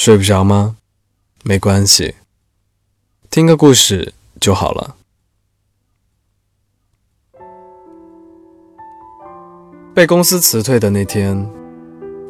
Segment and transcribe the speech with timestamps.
[0.00, 0.76] 睡不着吗？
[1.42, 2.14] 没关系，
[3.30, 4.94] 听个故事就好了。
[9.92, 11.50] 被公司辞退的那天，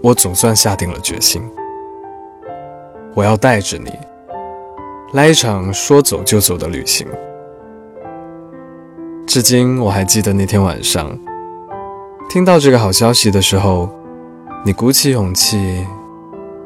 [0.02, 1.42] 我总算下定了决心，
[3.14, 3.92] 我要带着你
[5.12, 7.06] 来一场说走就走的旅行。
[9.26, 11.18] 至今我还记得那天晚上，
[12.30, 13.90] 听到这个好消息的时候，
[14.64, 15.86] 你鼓起勇气，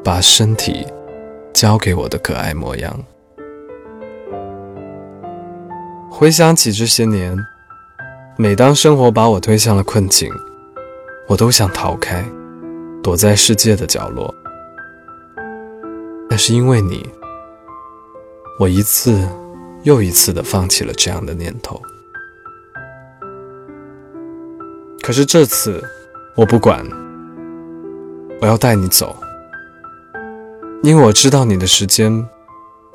[0.03, 0.85] 把身体
[1.53, 2.99] 交给我的可爱模样。
[6.11, 7.37] 回想起这些年，
[8.37, 10.29] 每当生活把我推向了困境，
[11.27, 12.23] 我都想逃开，
[13.01, 14.33] 躲在世界的角落。
[16.29, 17.09] 但是因为你，
[18.59, 19.27] 我一次
[19.83, 21.81] 又一次的放弃了这样的念头。
[25.01, 25.83] 可是这次，
[26.35, 26.85] 我不管，
[28.41, 29.15] 我要带你走，
[30.83, 32.27] 因为我知道你的时间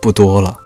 [0.03, 0.61] 不多了。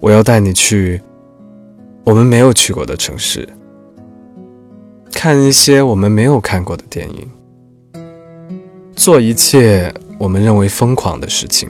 [0.00, 1.02] 我要带你去。
[2.02, 3.48] 我们没有去过的城市，
[5.12, 7.30] 看一些我们没有看过的电影，
[8.96, 11.68] 做一切我们认为疯狂的事情。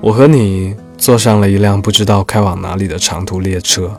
[0.00, 3.90] 我和你坐上了一辆不知道开往哪里的长途列车，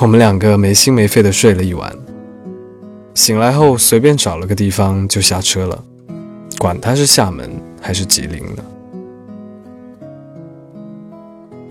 [0.00, 1.94] 我们两个没心没肺的睡了一晚。
[3.14, 5.84] 醒来后，随便找了个地方就下车了，
[6.58, 7.48] 管他是厦门
[7.80, 8.64] 还是吉林呢。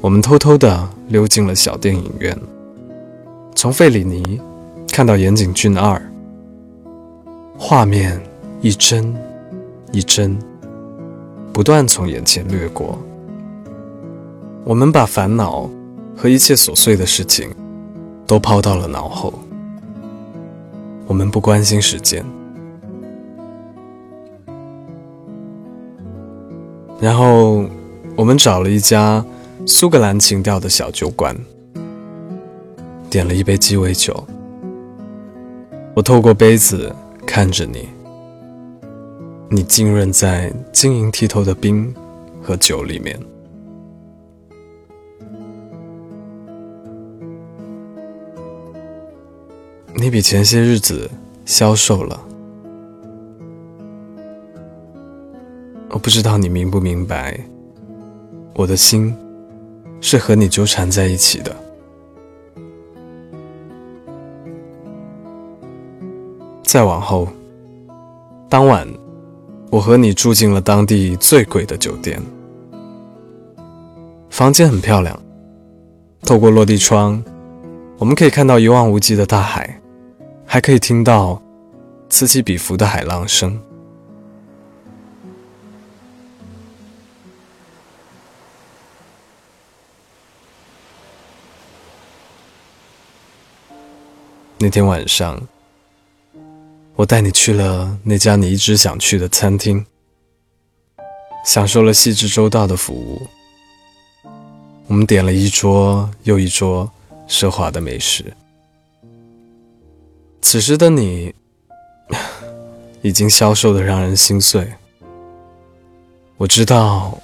[0.03, 2.37] 我们偷偷的溜进了小电影院，
[3.55, 4.37] 从费里尼
[4.91, 6.01] 看到岩井俊二，
[7.57, 8.21] 画面
[8.59, 9.15] 一帧
[9.93, 10.37] 一帧，
[11.53, 12.99] 不断从眼前掠过。
[14.65, 15.69] 我们把烦恼
[16.17, 17.49] 和一切琐碎的事情
[18.27, 19.33] 都抛到了脑后。
[21.07, 22.25] 我们不关心时间，
[26.99, 27.63] 然后
[28.17, 29.23] 我们找了一家
[29.65, 31.33] 苏格兰情调的小酒馆，
[33.09, 34.25] 点了一杯鸡尾酒。
[35.95, 36.93] 我透过杯子
[37.25, 37.87] 看着你，
[39.49, 41.93] 你浸润在晶莹剔透的冰
[42.41, 43.17] 和酒里面。
[49.95, 51.09] 你比前些日子
[51.45, 52.21] 消瘦了，
[55.89, 57.39] 我不知道你明不明白，
[58.55, 59.15] 我的心
[60.03, 61.55] 是和你纠缠在一起的。
[66.61, 67.27] 再往后，
[68.49, 68.87] 当晚
[69.71, 72.21] 我和你住进了当地最贵的酒店，
[74.29, 75.17] 房间很漂亮，
[76.23, 77.23] 透过落地窗，
[77.97, 79.79] 我们可以看到一望无际的大海。
[80.45, 81.41] 还可以听到
[82.09, 83.59] 此起彼伏的海浪声。
[94.63, 95.45] 那天晚上，
[96.95, 99.85] 我带你去了那家你一直想去的餐厅，
[101.45, 103.27] 享受了细致周到的服务。
[104.87, 106.89] 我们点了一桌又一桌
[107.27, 108.33] 奢华的美食。
[110.41, 111.35] 此时的你，
[113.01, 114.71] 已经消瘦的让人心碎。
[116.37, 117.21] 我知道，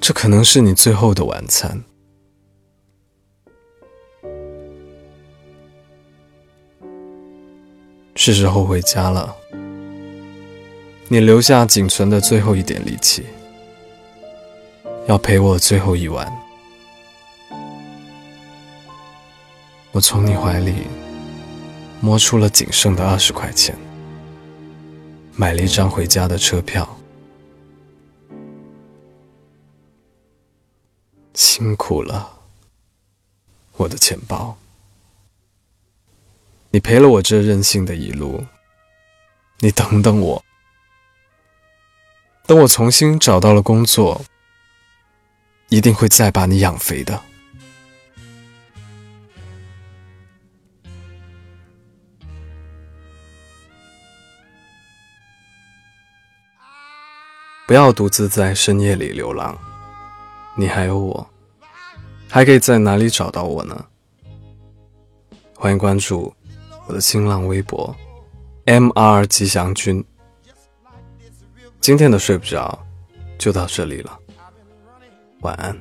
[0.00, 1.82] 这可能是你最后的晚餐。
[8.24, 9.34] 是时候回家了。
[11.08, 13.26] 你留下仅存的最后一点力气，
[15.08, 16.32] 要陪我最后一晚。
[19.90, 20.86] 我从你怀里。
[22.00, 23.76] 摸出了仅剩的二十块钱，
[25.36, 26.96] 买了一张回家的车票。
[31.32, 32.40] 辛苦了，
[33.76, 34.56] 我的钱包。
[36.74, 38.42] 你陪了我这任性的一路，
[39.58, 40.42] 你等等我，
[42.46, 44.24] 等我重新找到了工作，
[45.68, 47.22] 一定会再把你养肥的。
[57.66, 59.58] 不要独自在深夜里流浪，
[60.56, 61.30] 你还有我，
[62.30, 63.86] 还可以在哪里找到我呢？
[65.54, 66.34] 欢迎关注
[66.92, 67.94] 的新浪微博
[68.66, 69.26] “M.R.
[69.26, 70.04] 吉祥君”。
[71.80, 72.78] 今天的睡不着
[73.38, 74.16] 就到这里了，
[75.40, 75.76] 晚安。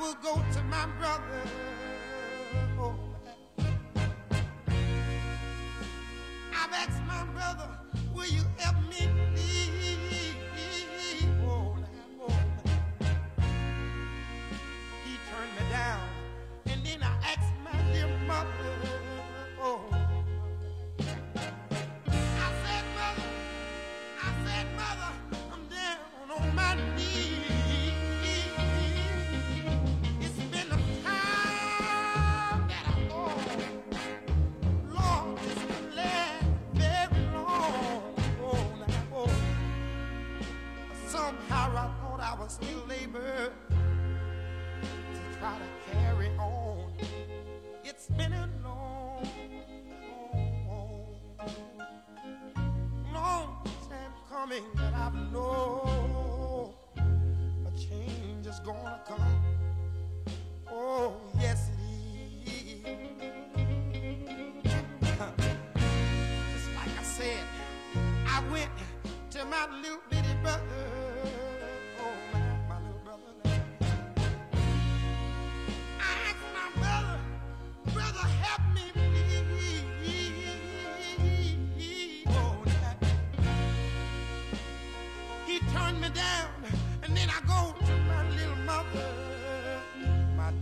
[0.00, 1.42] Will go to my brother.
[2.80, 2.94] Oh,
[6.54, 7.68] I've asked my brother,
[8.14, 9.09] will you help me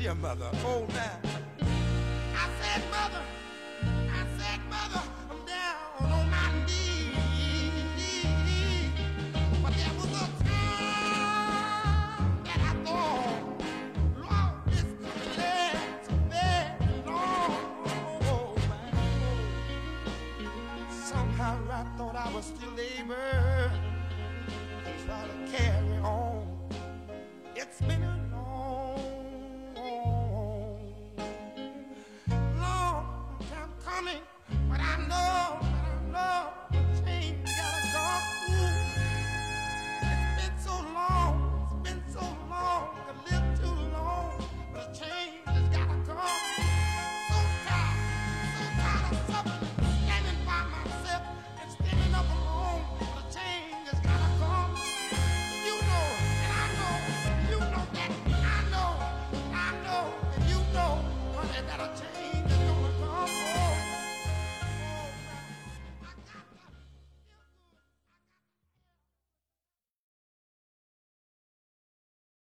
[0.08, 0.50] dear mother.
[0.64, 1.20] Oh, now.
[2.34, 3.22] I said, mother,
[4.10, 7.12] I said, mother, I'm down on my knees.
[9.62, 13.44] But there was a time that I thought,
[14.16, 18.56] Lord, this could last very long.
[20.90, 23.14] Somehow I thought I was still able
[24.84, 26.46] to try to carry on.
[27.54, 28.27] It's been a